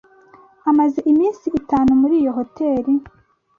Amaze 0.69 0.99
iminsi 1.11 1.45
itanu 1.59 1.89
muri 2.01 2.13
iyo 2.21 2.31
hoteri. 2.37 2.93